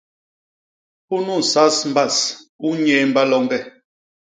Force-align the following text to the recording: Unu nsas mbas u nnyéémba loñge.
Unu 1.15 1.33
nsas 1.41 1.75
mbas 1.91 2.15
u 2.67 2.67
nnyéémba 2.75 3.21
loñge. 3.31 3.59